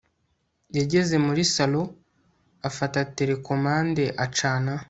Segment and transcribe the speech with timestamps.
[0.77, 1.89] Yageze muri sallon
[2.69, 4.73] afata terekomande acana